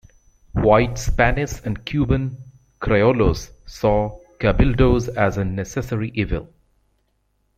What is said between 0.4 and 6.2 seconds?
White Spanish and Cuban criollos saw cabildos as a necessary